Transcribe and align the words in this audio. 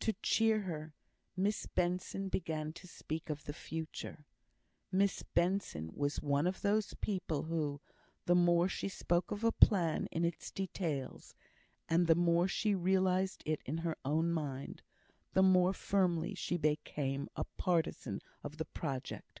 To 0.00 0.12
cheer 0.22 0.62
her, 0.62 0.92
Miss 1.36 1.66
Benson 1.66 2.28
began 2.28 2.72
to 2.72 2.88
speak 2.88 3.30
of 3.30 3.44
the 3.44 3.52
future. 3.52 4.26
Miss 4.90 5.22
Benson 5.22 5.92
was 5.94 6.20
one 6.20 6.48
of 6.48 6.62
those 6.62 6.94
people 6.94 7.44
who, 7.44 7.80
the 8.26 8.34
more 8.34 8.68
she 8.68 8.88
spoke 8.88 9.30
of 9.30 9.44
a 9.44 9.52
plan 9.52 10.08
in 10.10 10.24
its 10.24 10.50
details, 10.50 11.36
and 11.88 12.08
the 12.08 12.16
more 12.16 12.48
she 12.48 12.74
realised 12.74 13.44
it 13.46 13.62
in 13.64 13.78
her 13.86 13.96
own 14.04 14.32
mind, 14.32 14.82
the 15.32 15.44
more 15.44 15.72
firmly 15.72 16.34
she 16.34 16.56
became 16.56 17.28
a 17.36 17.44
partisan 17.56 18.18
of 18.42 18.56
the 18.56 18.64
project. 18.66 19.40